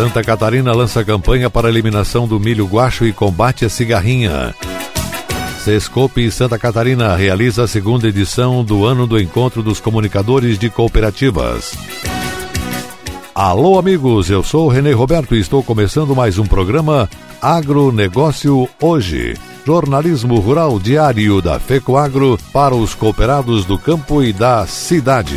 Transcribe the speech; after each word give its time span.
Santa 0.00 0.24
Catarina 0.24 0.72
lança 0.72 1.04
campanha 1.04 1.50
para 1.50 1.68
eliminação 1.68 2.26
do 2.26 2.40
milho 2.40 2.64
guacho 2.64 3.04
e 3.04 3.12
combate 3.12 3.66
à 3.66 3.68
cigarrinha. 3.68 4.54
Sescope 5.62 6.30
Santa 6.30 6.58
Catarina 6.58 7.14
realiza 7.14 7.64
a 7.64 7.68
segunda 7.68 8.08
edição 8.08 8.64
do 8.64 8.86
ano 8.86 9.06
do 9.06 9.20
Encontro 9.20 9.62
dos 9.62 9.78
Comunicadores 9.78 10.58
de 10.58 10.70
Cooperativas. 10.70 11.74
Alô, 13.34 13.78
amigos, 13.78 14.30
eu 14.30 14.42
sou 14.42 14.68
Renê 14.68 14.92
Roberto 14.92 15.36
e 15.36 15.38
estou 15.38 15.62
começando 15.62 16.16
mais 16.16 16.38
um 16.38 16.46
programa 16.46 17.06
Agronegócio 17.42 18.66
Hoje. 18.80 19.34
Jornalismo 19.66 20.40
rural 20.40 20.78
diário 20.78 21.42
da 21.42 21.60
FECOAGro 21.60 22.38
para 22.54 22.74
os 22.74 22.94
cooperados 22.94 23.66
do 23.66 23.78
campo 23.78 24.22
e 24.22 24.32
da 24.32 24.66
cidade. 24.66 25.36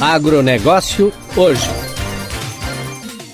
Agronegócio 0.00 1.12
hoje. 1.36 1.68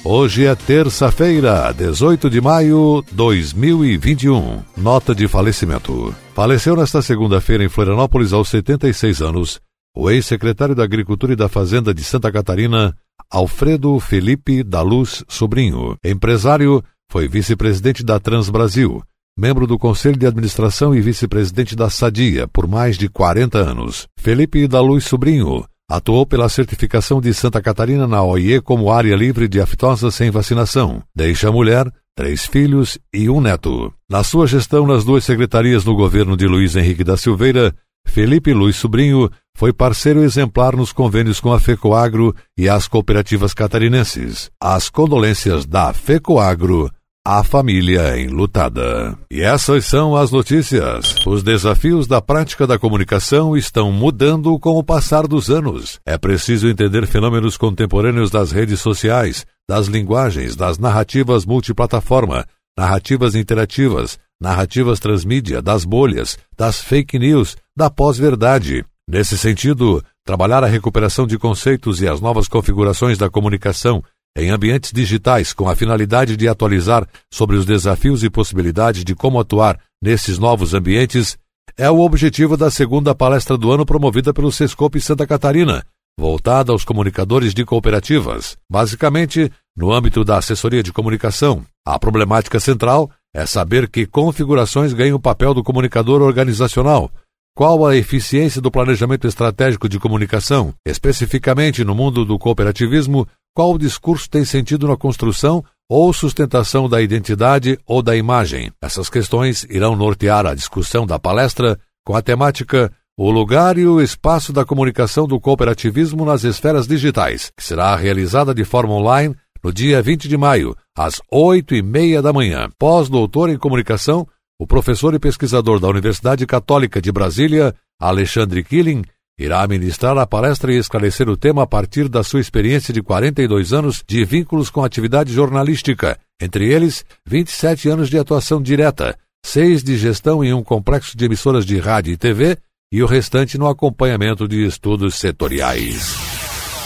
Hoje 0.03 0.47
é 0.47 0.55
terça-feira, 0.56 1.72
18 1.72 2.28
de 2.28 2.41
maio 2.41 3.04
de 3.06 3.15
2021. 3.15 4.65
Nota 4.76 5.15
de 5.15 5.28
falecimento. 5.28 6.12
Faleceu 6.34 6.75
nesta 6.75 7.00
segunda-feira 7.00 7.62
em 7.62 7.69
Florianópolis 7.69 8.32
aos 8.32 8.49
76 8.49 9.22
anos 9.22 9.60
o 9.94 10.10
ex-secretário 10.10 10.75
da 10.75 10.82
Agricultura 10.82 11.34
e 11.34 11.37
da 11.37 11.49
Fazenda 11.49 11.94
de 11.94 12.03
Santa 12.03 12.32
Catarina, 12.32 12.97
Alfredo 13.31 13.99
Felipe 14.00 14.65
da 14.65 14.82
Luz 14.82 15.22
Sobrinho. 15.28 15.97
Empresário, 16.05 16.82
foi 17.09 17.28
vice-presidente 17.28 18.05
da 18.05 18.19
Transbrasil, 18.19 19.00
membro 19.38 19.69
do 19.69 19.78
Conselho 19.78 20.19
de 20.19 20.26
Administração 20.26 20.93
e 20.93 21.00
vice-presidente 21.00 21.76
da 21.76 21.88
Sadia 21.88 22.49
por 22.49 22.66
mais 22.66 22.99
de 22.99 23.09
40 23.09 23.56
anos. 23.56 24.09
Felipe 24.19 24.66
da 24.66 24.81
Luz 24.81 25.05
Sobrinho 25.05 25.65
Atuou 25.88 26.26
pela 26.26 26.48
certificação 26.48 27.20
de 27.20 27.32
Santa 27.32 27.62
Catarina 27.62 28.08
na 28.08 28.20
OIE 28.20 28.60
como 28.60 28.91
área 28.91 29.14
livre 29.14 29.47
de 29.47 29.60
aftosa 29.60 30.10
sem 30.10 30.32
vacinação. 30.32 31.00
Deixa 31.14 31.48
a 31.48 31.52
mulher, 31.52 31.88
três 32.16 32.44
filhos 32.44 32.98
e 33.14 33.30
um 33.30 33.41
neto. 33.41 33.94
Na 34.10 34.25
sua 34.25 34.48
gestão 34.48 34.84
nas 34.84 35.04
duas 35.04 35.25
secretarias 35.25 35.84
no 35.84 35.94
governo 35.94 36.36
de 36.36 36.44
Luiz 36.48 36.75
Henrique 36.75 37.04
da 37.04 37.16
Silveira, 37.16 37.72
Felipe 38.04 38.52
Luiz 38.52 38.75
Sobrinho 38.75 39.30
foi 39.56 39.72
parceiro 39.72 40.25
exemplar 40.25 40.75
nos 40.75 40.92
convênios 40.92 41.38
com 41.38 41.52
a 41.52 41.60
FECOAGRO 41.60 42.34
e 42.58 42.69
as 42.69 42.88
cooperativas 42.88 43.54
catarinenses. 43.54 44.50
As 44.60 44.91
condolências 44.91 45.64
da 45.64 45.92
FECOAGRO 45.92 46.91
a 47.28 47.42
família 47.42 48.16
enlutada. 48.20 49.19
E 49.28 49.41
essas 49.41 49.84
são 49.84 50.14
as 50.14 50.31
notícias. 50.31 51.16
Os 51.26 51.42
desafios 51.42 52.06
da 52.06 52.22
prática 52.22 52.69
da 52.69 52.78
comunicação 52.78 53.56
estão 53.56 53.91
mudando 53.91 54.56
com 54.60 54.78
o 54.78 54.84
passar 54.84 55.26
dos 55.26 55.50
anos. 55.50 55.98
É 56.06 56.16
preciso 56.16 56.69
entender 56.69 57.04
fenômenos 57.04 57.56
contemporâneos 57.56 58.31
das 58.31 58.53
redes 58.53 58.78
sociais, 58.78 59.44
das 59.69 59.88
linguagens, 59.88 60.54
das 60.54 60.78
narrativas 60.78 61.44
multiplataforma, 61.44 62.47
narrativas 62.78 63.34
interativas, 63.34 64.20
narrativas 64.41 65.00
transmídia, 65.00 65.60
das 65.60 65.84
bolhas, 65.84 66.38
das 66.56 66.81
fake 66.81 67.19
news, 67.19 67.56
da 67.76 67.91
pós-verdade. 67.91 68.84
Nesse 69.08 69.37
sentido, 69.37 70.00
trabalhar 70.25 70.62
a 70.62 70.69
recuperação 70.69 71.26
de 71.26 71.37
conceitos 71.38 72.00
e 72.00 72.06
as 72.06 72.20
novas 72.20 72.47
configurações 72.47 73.19
da 73.19 73.28
comunicação 73.28 74.00
em 74.36 74.50
ambientes 74.50 74.92
digitais 74.92 75.54
com 75.54 75.66
a 75.66 75.74
finalidade 75.74 76.36
de 76.36 76.47
atualizar 76.47 77.08
sobre 77.32 77.56
os 77.56 77.64
desafios 77.64 78.22
e 78.22 78.28
possibilidades 78.28 79.02
de 79.02 79.14
como 79.14 79.41
atuar 79.41 79.80
nesses 80.00 80.38
novos 80.38 80.74
ambientes, 80.74 81.38
é 81.76 81.91
o 81.91 82.00
objetivo 82.00 82.56
da 82.56 82.70
segunda 82.70 83.14
palestra 83.14 83.56
do 83.56 83.72
ano 83.72 83.86
promovida 83.86 84.34
pelo 84.34 84.52
Sescope 84.52 85.00
Santa 85.00 85.26
Catarina, 85.26 85.82
voltada 86.19 86.70
aos 86.70 86.84
comunicadores 86.84 87.54
de 87.54 87.64
cooperativas. 87.64 88.56
Basicamente, 88.70 89.50
no 89.75 89.92
âmbito 89.92 90.22
da 90.22 90.36
assessoria 90.36 90.82
de 90.82 90.92
comunicação, 90.92 91.64
a 91.84 91.98
problemática 91.98 92.60
central 92.60 93.10
é 93.34 93.46
saber 93.46 93.88
que 93.88 94.06
configurações 94.06 94.92
ganham 94.92 95.16
o 95.16 95.20
papel 95.20 95.54
do 95.54 95.62
comunicador 95.62 96.22
organizacional, 96.22 97.10
qual 97.56 97.87
a 97.87 97.97
eficiência 97.97 98.61
do 98.61 98.71
planejamento 98.71 99.27
estratégico 99.27 99.89
de 99.89 99.99
comunicação, 99.99 100.75
especificamente 100.87 101.83
no 101.83 101.94
mundo 101.94 102.22
do 102.22 102.39
cooperativismo, 102.39 103.27
qual 103.55 103.72
o 103.72 103.78
discurso 103.78 104.28
tem 104.28 104.44
sentido 104.44 104.87
na 104.87 104.94
construção 104.94 105.65
ou 105.89 106.12
sustentação 106.12 106.87
da 106.87 107.00
identidade 107.00 107.78
ou 107.87 108.03
da 108.03 108.15
imagem. 108.15 108.71
Essas 108.83 109.09
questões 109.09 109.65
irão 109.71 109.97
nortear 109.97 110.44
a 110.44 110.55
discussão 110.55 111.06
da 111.06 111.19
palestra 111.19 111.78
com 112.05 112.15
a 112.15 112.21
temática 112.21 112.93
O 113.19 113.31
lugar 113.31 113.78
e 113.78 113.87
o 113.87 114.03
espaço 114.03 114.53
da 114.53 114.62
comunicação 114.62 115.27
do 115.27 115.41
cooperativismo 115.41 116.27
nas 116.27 116.44
esferas 116.44 116.87
digitais, 116.87 117.50
que 117.56 117.65
será 117.65 117.97
realizada 117.97 118.53
de 118.53 118.62
forma 118.62 118.93
online 118.93 119.34
no 119.65 119.73
dia 119.73 120.03
20 120.03 120.28
de 120.28 120.37
maio, 120.37 120.77
às 120.94 121.23
oito 121.33 121.75
e 121.75 121.81
meia 121.81 122.21
da 122.21 122.34
manhã. 122.34 122.69
Pós-doutor 122.78 123.49
em 123.49 123.56
comunicação, 123.56 124.28
o 124.59 124.67
professor 124.67 125.15
e 125.15 125.19
pesquisador 125.19 125.78
da 125.78 125.89
Universidade 125.89 126.47
Católica 126.47 127.00
de 127.00 127.12
Brasília, 127.12 127.75
Alexandre 128.00 128.65
Killing, 128.65 129.03
irá 129.38 129.67
ministrar 129.67 130.17
a 130.17 130.26
palestra 130.26 130.73
e 130.73 130.79
esclarecer 130.79 131.29
o 131.29 131.37
tema 131.37 131.62
a 131.62 131.67
partir 131.67 132.08
da 132.08 132.23
sua 132.23 132.41
experiência 132.41 132.93
de 132.93 133.03
42 133.03 133.73
anos 133.73 134.03
de 134.06 134.25
vínculos 134.25 134.70
com 134.70 134.82
atividade 134.82 135.32
jornalística, 135.32 136.19
entre 136.41 136.73
eles 136.73 137.05
27 137.26 137.88
anos 137.88 138.08
de 138.08 138.19
atuação 138.19 138.62
direta, 138.62 139.19
seis 139.44 139.82
de 139.82 139.97
gestão 139.97 140.43
em 140.43 140.55
um 140.55 140.62
complexo 140.62 141.17
de 141.17 141.25
emissoras 141.25 141.67
de 141.67 141.79
rádio 141.79 142.12
e 142.12 142.17
TV 142.17 142.56
e 142.91 143.02
o 143.02 143.06
restante 143.06 143.59
no 143.59 143.69
acompanhamento 143.69 144.49
de 144.49 144.64
estudos 144.64 145.17
setoriais. 145.17 146.36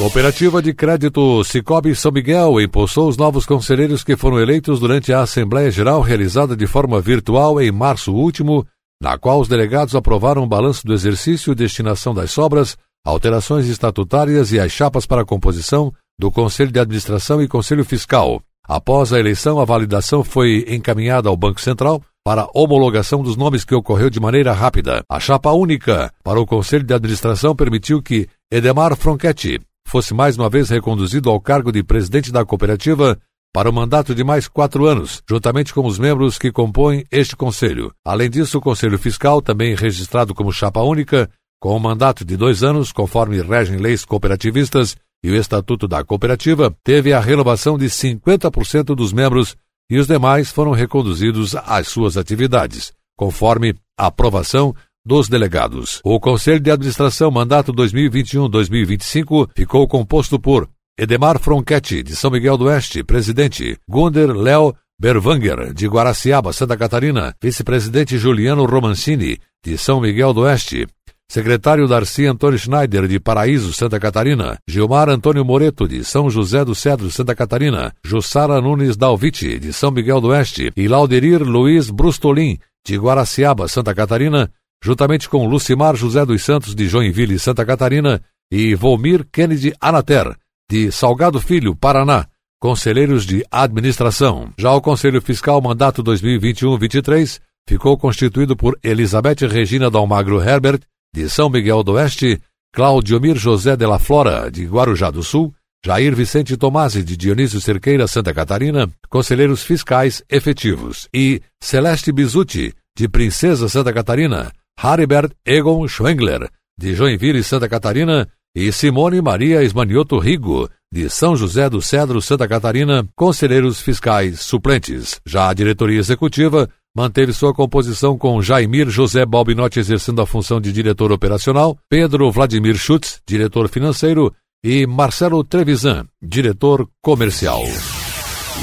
Cooperativa 0.01 0.63
de 0.63 0.73
Crédito 0.73 1.45
Cicobi 1.45 1.95
São 1.95 2.11
Miguel 2.11 2.59
impulsou 2.59 3.07
os 3.07 3.19
novos 3.19 3.45
conselheiros 3.45 4.03
que 4.03 4.17
foram 4.17 4.41
eleitos 4.41 4.81
durante 4.81 5.13
a 5.13 5.21
Assembleia 5.21 5.71
Geral 5.71 6.01
realizada 6.01 6.57
de 6.57 6.67
forma 6.67 7.03
virtual 7.03 7.61
em 7.61 7.71
março 7.71 8.11
último 8.11 8.67
na 8.99 9.19
qual 9.19 9.39
os 9.39 9.47
delegados 9.47 9.95
aprovaram 9.95 10.43
o 10.43 10.47
balanço 10.47 10.87
do 10.87 10.95
exercício 10.95 11.55
destinação 11.55 12.15
das 12.15 12.31
sobras, 12.31 12.79
alterações 13.05 13.69
estatutárias 13.69 14.53
e 14.53 14.59
as 14.59 14.73
chapas 14.73 15.05
para 15.05 15.21
a 15.21 15.27
composição 15.27 15.93
do 16.19 16.31
Conselho 16.31 16.73
de 16.73 16.81
Administração 16.81 17.43
e 17.43 17.47
Conselho 17.47 17.85
Fiscal. 17.85 18.41
Após 18.67 19.13
a 19.13 19.21
eleição, 19.21 19.61
a 19.61 19.67
validação 19.67 20.25
foi 20.25 20.65
encaminhada 20.67 21.29
ao 21.29 21.37
Banco 21.37 21.61
Central 21.61 22.01
para 22.25 22.49
homologação 22.55 23.23
dos 23.23 23.37
nomes 23.37 23.67
que 23.67 23.75
ocorreu 23.75 24.09
de 24.09 24.19
maneira 24.19 24.55
rápida. 24.55 25.03
A 25.11 25.21
chapa 25.21 25.53
única 25.53 26.11
para 26.25 26.41
o 26.41 26.47
Conselho 26.47 26.85
de 26.85 26.95
Administração 26.95 27.55
permitiu 27.55 28.01
que 28.01 28.27
Edemar 28.51 28.97
Fronchetti 28.97 29.61
fosse 29.91 30.15
mais 30.15 30.39
uma 30.39 30.49
vez 30.49 30.71
reconduzido 30.71 31.29
ao 31.29 31.41
cargo 31.41 31.73
de 31.73 31.83
presidente 31.83 32.31
da 32.31 32.45
cooperativa 32.45 33.19
para 33.53 33.69
o 33.69 33.73
um 33.73 33.75
mandato 33.75 34.15
de 34.15 34.23
mais 34.23 34.47
quatro 34.47 34.87
anos, 34.87 35.21
juntamente 35.29 35.75
com 35.75 35.85
os 35.85 35.99
membros 35.99 36.39
que 36.39 36.53
compõem 36.53 37.05
este 37.11 37.35
conselho. 37.35 37.93
Além 38.05 38.31
disso, 38.31 38.59
o 38.59 38.61
Conselho 38.61 38.97
Fiscal, 38.97 39.43
também 39.43 39.75
registrado 39.75 40.33
como 40.33 40.53
chapa 40.53 40.81
única, 40.81 41.29
com 41.61 41.77
um 41.77 41.81
mandato 41.81 42.25
de 42.25 42.37
dois 42.37 42.63
anos, 42.63 42.93
conforme 42.93 43.43
regem 43.43 43.79
leis 43.79 44.05
cooperativistas 44.05 44.97
e 45.25 45.31
o 45.31 45.35
Estatuto 45.35 45.89
da 45.89 46.05
Cooperativa, 46.05 46.73
teve 46.85 47.13
a 47.13 47.19
renovação 47.19 47.77
de 47.77 47.87
50% 47.87 48.95
dos 48.95 49.13
membros 49.13 49.57
e 49.91 49.99
os 49.99 50.07
demais 50.07 50.53
foram 50.53 50.71
reconduzidos 50.71 51.57
às 51.57 51.89
suas 51.89 52.17
atividades, 52.17 52.93
conforme 53.17 53.75
a 53.99 54.07
aprovação 54.07 54.73
dos 55.11 55.29
delegados. 55.29 56.01
O 56.05 56.21
Conselho 56.21 56.61
de 56.61 56.71
Administração 56.71 57.33
Mandato 57.33 57.73
2021-2025 57.75 59.51
ficou 59.57 59.89
composto 59.89 60.39
por 60.39 60.69
Edemar 60.97 61.41
Fronchetti, 61.41 62.01
de 62.01 62.15
São 62.15 62.31
Miguel 62.31 62.57
do 62.57 62.67
Oeste, 62.67 63.03
presidente, 63.03 63.77
Gunder 63.89 64.31
Léo 64.31 64.73
Berwanger, 64.97 65.75
de 65.75 65.89
Guaraciaba, 65.89 66.53
Santa 66.53 66.77
Catarina, 66.77 67.35
vice-presidente 67.43 68.17
Juliano 68.19 68.65
Romancini, 68.65 69.37
de 69.65 69.77
São 69.77 70.01
Miguel 70.01 70.33
do 70.33 70.43
Oeste, 70.43 70.87
secretário 71.29 71.89
Darcy 71.89 72.27
Antônio 72.27 72.57
Schneider, 72.57 73.09
de 73.09 73.19
Paraíso, 73.19 73.73
Santa 73.73 73.99
Catarina, 73.99 74.59
Gilmar 74.65 75.09
Antônio 75.09 75.45
Moreto, 75.45 75.89
de 75.89 76.05
São 76.05 76.31
José 76.31 76.65
do 76.65 76.75
Cedro, 76.77 77.11
Santa 77.11 77.35
Catarina, 77.35 77.93
Jussara 78.05 78.61
Nunes 78.61 78.97
Dalviti, 78.97 79.59
de 79.59 79.73
São 79.73 79.91
Miguel 79.91 80.21
do 80.21 80.29
Oeste, 80.29 80.71
e 80.77 80.87
Lauderir 80.87 81.43
Luiz 81.43 81.91
Brustolin, 81.91 82.61
de 82.87 82.97
Guaraciaba, 82.97 83.67
Santa 83.67 83.93
Catarina, 83.93 84.51
juntamente 84.83 85.29
com 85.29 85.47
Lucimar 85.47 85.95
José 85.97 86.25
dos 86.25 86.43
Santos, 86.43 86.75
de 86.75 86.89
Joinville, 86.89 87.39
Santa 87.39 87.65
Catarina, 87.65 88.21
e 88.51 88.75
Volmir 88.75 89.27
Kennedy 89.31 89.73
Anater, 89.81 90.37
de 90.71 90.91
Salgado 90.91 91.41
Filho, 91.41 91.77
Paraná, 91.77 92.27
conselheiros 92.61 93.25
de 93.25 93.45
administração. 93.51 94.53
Já 94.59 94.73
o 94.73 94.81
Conselho 94.81 95.23
Fiscal 95.23 95.61
Mandato 95.61 96.03
2021-23 96.03 97.41
ficou 97.69 97.97
constituído 97.97 98.57
por 98.57 98.79
Elizabeth 98.83 99.47
Regina 99.49 99.91
Dalmagro 99.91 100.43
Herbert, 100.43 100.81
de 101.15 101.29
São 101.29 101.49
Miguel 101.49 101.83
do 101.83 101.93
Oeste, 101.93 102.41
Claudiomir 102.73 103.37
José 103.37 103.77
de 103.77 103.87
la 103.87 103.99
Flora, 103.99 104.51
de 104.51 104.65
Guarujá 104.65 105.11
do 105.11 105.23
Sul, 105.23 105.53
Jair 105.85 106.15
Vicente 106.15 106.57
Tomasi, 106.57 107.03
de 107.03 107.17
Dionísio 107.17 107.61
Cerqueira, 107.61 108.07
Santa 108.07 108.35
Catarina, 108.35 108.89
conselheiros 109.09 109.63
fiscais 109.63 110.23
efetivos, 110.29 111.09
e 111.13 111.41
Celeste 111.61 112.13
Bizuti, 112.13 112.75
de 112.97 113.09
Princesa 113.09 113.69
Santa 113.69 113.93
Catarina, 113.93 114.53
Haribert 114.83 115.33
Egon 115.45 115.87
Schwengler, 115.87 116.49
de 116.79 116.95
Joinville, 116.95 117.45
Santa 117.45 117.69
Catarina, 117.69 118.27
e 118.55 118.73
Simone 118.73 119.21
Maria 119.21 119.63
Esmanioto 119.63 120.19
Rigo, 120.19 120.69
de 120.91 121.09
São 121.11 121.37
José 121.37 121.69
do 121.69 121.83
Cedro, 121.83 122.21
Santa 122.23 122.49
Catarina, 122.49 123.07
conselheiros 123.15 123.81
fiscais 123.81 124.41
suplentes. 124.41 125.21
Já 125.27 125.51
a 125.51 125.55
diretoria 125.55 125.99
executiva 125.99 126.69
manteve 126.97 127.33
sua 127.33 127.53
composição 127.53 128.17
com 128.17 128.41
Jaimir 128.41 128.89
José 128.89 129.27
Balbinotti 129.27 129.79
exercendo 129.79 130.23
a 130.23 130.27
função 130.27 130.61
de 130.61 130.73
diretor 130.73 131.13
operacional, 131.13 131.79
Pedro 131.89 132.31
Vladimir 132.31 132.77
Schutz, 132.77 133.21
diretor 133.29 133.69
financeiro, 133.69 134.35
e 134.65 134.87
Marcelo 134.87 135.45
Trevisan, 135.45 136.07
diretor 136.23 136.89
comercial. 137.03 137.63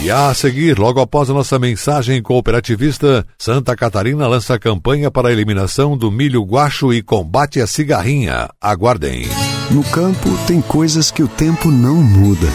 E 0.01 0.11
a 0.11 0.31
seguir, 0.33 0.77
logo 0.77 1.01
após 1.01 1.29
a 1.29 1.33
nossa 1.33 1.57
mensagem 1.57 2.21
cooperativista, 2.21 3.25
Santa 3.37 3.75
Catarina 3.75 4.27
lança 4.27 4.57
campanha 4.59 5.09
para 5.09 5.29
a 5.29 5.31
eliminação 5.31 5.97
do 5.97 6.11
milho 6.11 6.43
guacho 6.43 6.93
e 6.93 7.01
combate 7.01 7.59
à 7.59 7.67
cigarrinha. 7.67 8.47
Aguardem. 8.61 9.27
No 9.71 9.83
campo, 9.83 10.29
tem 10.45 10.61
coisas 10.61 11.09
que 11.09 11.23
o 11.23 11.27
tempo 11.27 11.71
não 11.71 11.95
muda. 11.95 12.47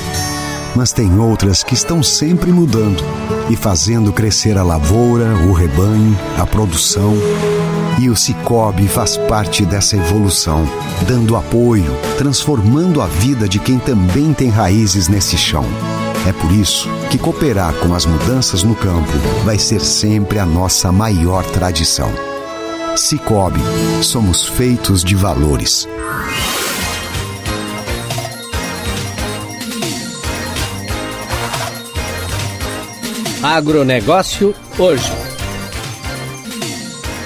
Mas 0.74 0.92
tem 0.92 1.18
outras 1.18 1.62
que 1.62 1.74
estão 1.74 2.02
sempre 2.02 2.50
mudando 2.50 3.02
e 3.50 3.56
fazendo 3.56 4.12
crescer 4.12 4.56
a 4.56 4.62
lavoura, 4.62 5.34
o 5.46 5.52
rebanho, 5.52 6.16
a 6.38 6.46
produção. 6.46 7.12
E 8.00 8.08
o 8.08 8.16
Cicobi 8.16 8.88
faz 8.88 9.16
parte 9.16 9.66
dessa 9.66 9.96
evolução, 9.96 10.64
dando 11.06 11.36
apoio, 11.36 11.92
transformando 12.16 13.02
a 13.02 13.06
vida 13.06 13.46
de 13.46 13.58
quem 13.58 13.78
também 13.78 14.32
tem 14.32 14.48
raízes 14.48 15.08
nesse 15.08 15.36
chão. 15.36 15.66
É 16.24 16.32
por 16.32 16.52
isso 16.52 16.88
que 17.10 17.18
cooperar 17.18 17.74
com 17.74 17.94
as 17.94 18.06
mudanças 18.06 18.62
no 18.62 18.76
campo 18.76 19.10
vai 19.44 19.58
ser 19.58 19.80
sempre 19.80 20.38
a 20.38 20.46
nossa 20.46 20.92
maior 20.92 21.44
tradição. 21.50 22.12
Cicobi, 22.96 23.60
somos 24.02 24.46
feitos 24.46 25.02
de 25.02 25.16
valores. 25.16 25.88
Agronegócio 33.42 34.54
hoje. 34.78 35.31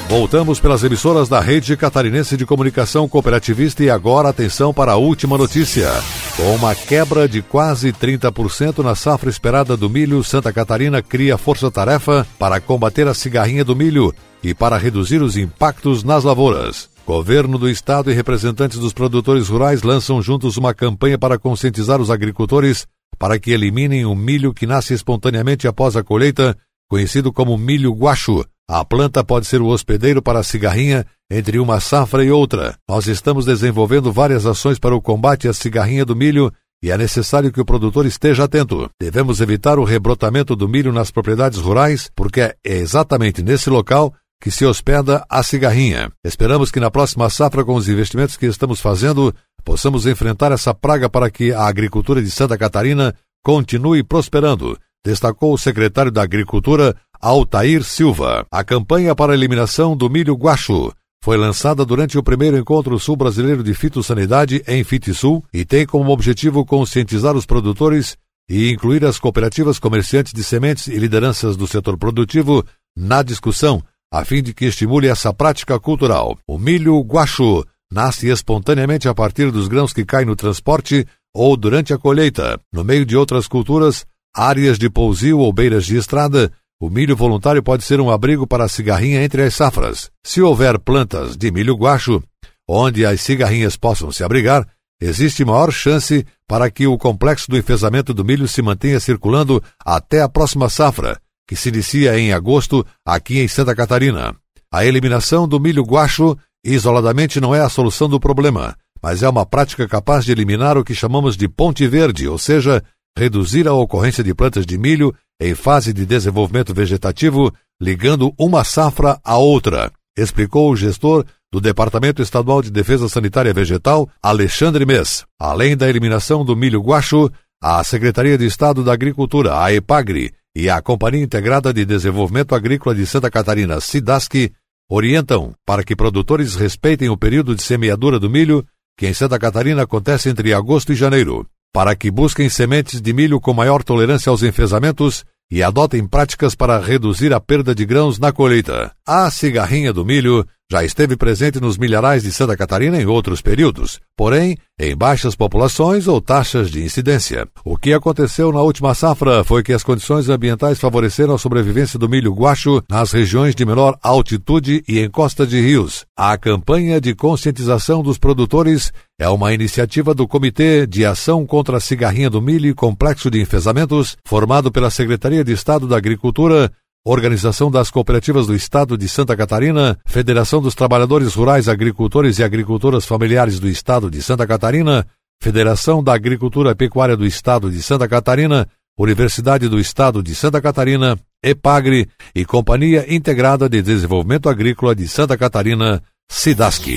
Voltamos 0.09 0.61
pelas 0.61 0.85
emissoras 0.85 1.29
da 1.29 1.41
Rede 1.41 1.77
Catarinense 1.77 2.37
de 2.37 2.47
Comunicação 2.47 3.09
Cooperativista 3.09 3.83
e 3.83 3.91
agora 3.91 4.29
atenção 4.29 4.73
para 4.73 4.93
a 4.93 4.97
última 4.97 5.37
notícia. 5.37 5.91
Com 6.37 6.55
uma 6.55 6.77
quebra 6.77 7.29
de 7.29 7.43
quase 7.43 7.93
30% 7.93 8.85
na 8.85 8.95
safra 8.95 9.29
esperada 9.29 9.77
do 9.77 9.91
milho, 9.91 10.23
Santa 10.23 10.53
Catarina 10.53 11.03
cria 11.03 11.37
força-tarefa 11.37 12.25
para 12.39 12.61
combater 12.61 13.09
a 13.09 13.15
cigarrinha 13.15 13.65
do 13.65 13.75
milho 13.75 14.15
e 14.45 14.55
para 14.55 14.79
reduzir 14.79 15.21
os 15.21 15.37
impactos 15.37 16.05
nas 16.05 16.23
lavouras. 16.23 16.89
Governo 17.05 17.59
do 17.59 17.69
Estado 17.69 18.09
e 18.09 18.15
representantes 18.15 18.79
dos 18.79 18.93
produtores 18.93 19.49
rurais 19.49 19.83
lançam 19.83 20.23
juntos 20.23 20.57
uma 20.57 20.73
campanha 20.73 21.19
para 21.19 21.37
conscientizar 21.37 22.01
os 22.01 22.13
agricultores 22.13 22.87
para 23.19 23.41
que 23.41 23.51
eliminem 23.51 24.07
o 24.07 24.15
milho 24.15 24.55
que 24.55 24.67
nasce 24.67 24.95
espontaneamente 24.95 25.67
após 25.67 25.97
a 25.97 26.05
colheita, 26.05 26.57
conhecido 26.89 27.33
como 27.33 27.59
milho 27.59 27.93
guacho. 27.93 28.45
A 28.69 28.85
planta 28.85 29.23
pode 29.23 29.47
ser 29.47 29.63
o 29.63 29.69
hospedeiro 29.69 30.21
para 30.21 30.41
a 30.41 30.43
cigarrinha 30.43 31.07
entre 31.31 31.61
uma 31.61 31.79
safra 31.79 32.25
e 32.25 32.33
outra. 32.33 32.77
Nós 32.89 33.07
estamos 33.07 33.47
desenvolvendo 33.47 34.13
várias 34.13 34.45
ações 34.45 34.77
para 34.77 34.95
o 34.95 35.01
combate 35.01 35.47
à 35.47 35.53
cigarrinha 35.53 36.05
do 36.05 36.17
milho 36.17 36.53
e 36.83 36.91
é 36.91 36.99
necessário 36.99 37.53
que 37.53 37.61
o 37.61 37.65
produtor 37.65 38.07
esteja 38.07 38.45
atento. 38.45 38.91
Devemos 39.01 39.41
evitar 39.41 39.79
o 39.79 39.85
rebrotamento 39.85 40.57
do 40.57 40.69
milho 40.69 40.93
nas 40.93 41.13
propriedades 41.13 41.61
rurais, 41.61 42.11
porque 42.15 42.41
é 42.41 42.57
exatamente 42.65 43.41
nesse 43.41 43.71
local 43.71 44.13
que 44.43 44.51
se 44.51 44.67
hospeda 44.67 45.25
a 45.31 45.45
cigarrinha. 45.45 46.11
Esperamos 46.25 46.73
que 46.73 46.81
na 46.81 46.91
próxima 46.91 47.31
safra, 47.31 47.65
com 47.65 47.75
os 47.77 47.89
investimentos 47.89 48.37
que 48.37 48.47
estamos 48.47 48.81
fazendo, 48.81 49.33
possamos 49.65 50.07
enfrentar 50.07 50.51
essa 50.51 50.75
praga 50.75 51.09
para 51.09 51.31
que 51.31 51.53
a 51.53 51.67
agricultura 51.67 52.21
de 52.21 52.31
Santa 52.33 52.59
Catarina 52.59 53.15
continue 53.45 54.03
prosperando, 54.03 54.77
destacou 55.05 55.55
o 55.55 55.59
secretário 55.59 56.11
da 56.11 56.23
Agricultura, 56.23 56.97
Altair 57.21 57.83
Silva. 57.83 58.47
A 58.51 58.63
campanha 58.63 59.15
para 59.15 59.33
a 59.33 59.35
eliminação 59.35 59.97
do 59.97 60.09
milho 60.09 60.35
guacho 60.35 60.93
foi 61.23 61.37
lançada 61.37 61.85
durante 61.85 62.17
o 62.17 62.23
primeiro 62.23 62.57
encontro 62.57 62.99
sul-brasileiro 62.99 63.63
de 63.65 63.75
fitossanidade 63.75 64.63
em 64.67 64.85
Fitisul 64.85 65.45
e 65.53 65.65
tem 65.65 65.85
como 65.85 66.13
objetivo 66.13 66.65
conscientizar 66.65 67.35
os 67.35 67.45
produtores 67.45 68.17
e 68.49 68.71
incluir 68.71 69.05
as 69.05 69.19
cooperativas 69.19 69.79
comerciantes 69.79 70.33
de 70.33 70.45
sementes 70.45 70.87
e 70.87 70.97
lideranças 70.97 71.57
do 71.57 71.67
setor 71.67 71.99
produtivo 71.99 72.65
na 72.97 73.23
discussão, 73.23 73.83
a 74.13 74.25
fim 74.25 74.43
de 74.43 74.55
que 74.55 74.67
estimule 74.67 75.09
essa 75.09 75.35
prática 75.35 75.81
cultural. 75.81 76.39
O 76.47 76.59
milho 76.59 77.01
guacho 77.01 77.65
nasce 77.93 78.29
espontaneamente 78.29 79.09
a 79.09 79.15
partir 79.15 79.51
dos 79.51 79.69
grãos 79.69 79.93
que 79.93 80.05
caem 80.05 80.27
no 80.27 80.37
transporte 80.37 81.07
ou 81.35 81.57
durante 81.57 81.93
a 81.93 81.99
colheita. 81.99 82.61
No 82.73 82.85
meio 82.85 83.05
de 83.05 83.17
outras 83.17 83.49
culturas, 83.49 84.07
áreas 84.35 84.79
de 84.79 84.89
pousio 84.89 85.39
ou 85.39 85.53
beiras 85.53 85.85
de 85.85 85.97
estrada, 85.97 86.53
o 86.81 86.91
milho 86.91 87.17
voluntário 87.17 87.63
pode 87.63 87.85
ser 87.85 88.01
um 88.01 88.11
abrigo 88.11 88.47
para 88.47 88.65
a 88.65 88.69
cigarrinha 88.69 89.23
entre 89.23 89.43
as 89.43 89.55
safras. 89.55 90.11
Se 90.25 90.43
houver 90.43 90.79
plantas 90.79 91.37
de 91.37 91.51
milho 91.51 91.75
guacho, 91.75 92.23
onde 92.69 93.07
as 93.07 93.21
cigarrinhas 93.21 93.77
possam 93.77 94.13
se 94.13 94.23
abrigar, 94.23 94.67
existe 95.01 95.45
maior 95.45 95.73
chance 95.73 96.27
para 96.47 96.71
que 96.71 96.87
o 96.87 96.99
complexo 96.99 97.51
do 97.51 97.57
enfesamento 97.57 98.13
do 98.13 98.25
milho 98.25 98.47
se 98.47 98.61
mantenha 98.61 99.01
circulando 99.01 99.63
até 99.85 100.21
a 100.21 100.29
próxima 100.29 100.69
safra, 100.69 101.19
que 101.49 101.57
se 101.57 101.71
inicia 101.71 102.19
em 102.19 102.33
agosto 102.33 102.85
aqui 103.05 103.39
em 103.39 103.49
Santa 103.49 103.75
Catarina. 103.75 104.35
A 104.71 104.85
eliminação 104.85 105.49
do 105.49 105.59
milho 105.59 105.83
guacho 105.83 106.37
isoladamente 106.65 107.41
não 107.41 107.55
é 107.55 107.61
a 107.61 107.69
solução 107.69 108.09
do 108.09 108.21
problema, 108.21 108.77
mas 109.03 109.23
é 109.23 109.29
uma 109.29 109.47
prática 109.47 109.87
capaz 109.89 110.25
de 110.25 110.33
eliminar 110.33 110.77
o 110.77 110.85
que 110.85 110.95
chamamos 110.95 111.37
de 111.37 111.49
ponte 111.49 111.87
verde, 111.87 112.29
ou 112.29 112.37
seja, 112.37 112.83
reduzir 113.17 113.67
a 113.67 113.73
ocorrência 113.73 114.23
de 114.23 114.35
plantas 114.35 114.67
de 114.67 114.77
milho 114.77 115.15
em 115.41 115.55
fase 115.55 115.93
de 115.93 116.07
desenvolvimento 116.07 116.75
vegetativo, 116.75 117.53
ligando 117.81 118.33
uma 118.39 118.65
safra 118.65 119.19
à 119.25 119.37
outra, 119.37 119.93
explicou 120.17 120.71
o 120.71 120.77
gestor 120.77 121.25
do 121.53 121.61
Departamento 121.61 122.23
Estadual 122.23 122.63
de 122.63 122.71
Defesa 122.71 123.09
Sanitária 123.09 123.53
Vegetal, 123.53 124.09
Alexandre 124.23 124.85
Mes. 124.85 125.25
Além 125.39 125.77
da 125.77 125.89
eliminação 125.89 126.45
do 126.45 126.57
milho 126.57 126.81
guacho, 126.81 127.31
a 127.63 127.83
Secretaria 127.85 128.37
de 128.37 128.47
Estado 128.47 128.83
da 128.83 128.93
Agricultura, 128.93 129.63
a 129.63 129.73
EPAGRE, 129.73 130.33
e 130.55 130.71
a 130.71 130.81
Companhia 130.81 131.23
Integrada 131.23 131.71
de 131.71 131.85
Desenvolvimento 131.85 132.55
Agrícola 132.55 132.95
de 132.95 133.07
Santa 133.07 133.31
Catarina, 133.31 133.79
SIDASC, 133.79 134.51
orientam 134.89 135.53
para 135.67 135.85
que 135.85 135.95
produtores 135.95 136.55
respeitem 136.55 137.11
o 137.11 137.17
período 137.17 137.55
de 137.55 137.63
semeadura 137.63 138.19
do 138.19 138.31
milho 138.31 138.67
que 138.97 139.07
em 139.07 139.13
Santa 139.13 139.39
Catarina 139.39 139.83
acontece 139.83 140.31
entre 140.31 140.55
agosto 140.55 140.93
e 140.93 140.97
janeiro, 140.97 141.47
para 141.77 141.95
que 141.95 142.11
busquem 142.11 142.49
sementes 142.49 143.03
de 143.03 143.13
milho 143.13 143.39
com 143.39 143.53
maior 143.53 143.83
tolerância 143.85 144.31
aos 144.31 144.43
enfesamentos 144.43 145.27
e 145.51 145.63
adotem 145.63 146.07
práticas 146.07 146.55
para 146.55 146.79
reduzir 146.79 147.35
a 147.35 147.39
perda 147.39 147.75
de 147.75 147.85
grãos 147.85 148.19
na 148.19 148.33
colheita. 148.33 148.93
A 149.07 149.31
cigarrinha 149.31 149.93
do 149.93 150.03
milho 150.03 150.47
já 150.71 150.85
esteve 150.85 151.17
presente 151.17 151.61
nos 151.61 151.79
milharais 151.79 152.25
de 152.25 152.33
Santa 152.33 152.57
Catarina 152.57 153.01
em 153.01 153.07
outros 153.07 153.41
períodos, 153.41 154.01
porém 154.17 154.57
em 154.79 154.97
baixas 154.97 155.37
populações 155.37 156.09
ou 156.09 156.21
taxas 156.21 156.71
de 156.71 156.83
incidência. 156.83 157.47
O 157.65 157.77
que 157.77 157.93
aconteceu 157.93 158.53
na 158.53 158.61
última 158.61 158.95
safra 158.95 159.45
foi 159.45 159.63
que 159.63 159.73
as 159.73 159.85
condições 159.85 160.29
ambientais 160.29 160.81
favoreceram 160.81 161.35
a 161.35 161.39
sobrevivência 161.39 161.99
do 161.99 162.09
milho 162.09 162.35
guacho 162.35 162.83
nas 162.91 163.13
regiões 163.13 163.55
de 163.55 163.65
menor 163.65 163.97
altitude 164.03 164.83
e 164.89 164.99
em 164.99 165.09
costa 165.09 165.47
de 165.47 165.61
rios. 165.61 166.05
A 166.17 166.37
campanha 166.37 167.01
de 167.01 167.15
conscientização 167.15 168.03
dos 168.03 168.19
produtores 168.19 168.93
é 169.19 169.29
uma 169.29 169.55
iniciativa 169.55 170.13
do 170.15 170.29
Comitê 170.29 170.87
de 170.87 171.07
Ação 171.07 171.47
contra 171.47 171.77
a 171.77 171.81
Cigarrinha 171.81 172.29
do 172.29 172.43
Milho 172.43 172.69
e 172.69 172.75
Complexo 172.75 173.31
de 173.31 173.41
Enfesamentos, 173.41 174.17
formado 174.27 174.71
pela 174.71 174.91
Secretaria 174.91 175.45
de 175.45 175.53
Estado 175.53 175.87
da 175.87 175.97
Agricultura, 175.97 176.71
Organização 177.09 177.71
das 177.71 177.89
Cooperativas 177.89 178.49
do 178.49 178.55
Estado 178.57 178.99
de 178.99 179.09
Santa 179.09 179.37
Catarina, 179.37 179.97
Federação 180.05 180.61
dos 180.61 180.75
Trabalhadores 180.75 181.35
Rurais, 181.35 181.69
Agricultores 181.69 182.41
e 182.41 182.43
Agricultoras 182.43 183.07
Familiares 183.07 183.61
do 183.61 183.69
Estado 183.69 184.11
de 184.11 184.21
Santa 184.21 184.45
Catarina, 184.45 185.07
Federação 185.41 186.03
da 186.03 186.13
Agricultura 186.13 186.75
Pecuária 186.75 187.17
do 187.17 187.25
Estado 187.25 187.71
de 187.71 187.81
Santa 187.81 188.09
Catarina, 188.09 188.67
Universidade 188.99 189.69
do 189.69 189.79
Estado 189.79 190.21
de 190.21 190.35
Santa 190.35 190.61
Catarina, 190.61 191.17
EPAGRE 191.45 192.09
e 192.35 192.45
Companhia 192.45 193.07
Integrada 193.15 193.69
de 193.69 193.81
Desenvolvimento 193.81 194.49
Agrícola 194.49 194.93
de 194.93 195.07
Santa 195.07 195.37
Catarina, 195.37 196.03
SIDASC. 196.29 196.89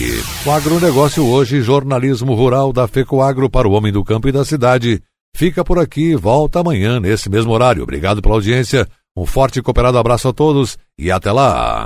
O 0.44 0.50
agronegócio 0.50 1.24
hoje, 1.24 1.62
jornalismo 1.62 2.34
rural 2.34 2.74
da 2.74 2.88
FECOAGro 2.88 3.48
para 3.48 3.68
o 3.68 3.74
homem 3.74 3.92
do 3.92 4.04
campo 4.04 4.28
e 4.28 4.32
da 4.32 4.44
cidade. 4.44 5.04
Fica 5.36 5.63
por 5.63 5.78
aqui, 5.78 6.16
volta 6.16 6.62
amanhã 6.62 7.00
nesse 7.00 7.30
mesmo 7.30 7.51
horário. 7.51 7.84
Obrigado 7.84 8.24
pela 8.24 8.34
audiência. 8.34 8.88
Um 9.16 9.25
forte 9.25 9.60
e 9.60 9.62
cooperado 9.62 9.98
abraço 9.98 10.28
a 10.28 10.34
todos 10.34 10.78
e 10.98 11.12
até 11.12 11.32
lá! 11.32 11.86